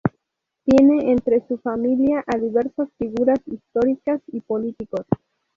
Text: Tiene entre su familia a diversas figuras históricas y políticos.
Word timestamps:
Tiene 0.65 1.11
entre 1.11 1.45
su 1.47 1.59
familia 1.59 2.23
a 2.25 2.35
diversas 2.39 2.89
figuras 2.97 3.37
históricas 3.45 4.19
y 4.31 4.39
políticos. 4.41 5.05